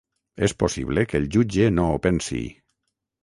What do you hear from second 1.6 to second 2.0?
no ho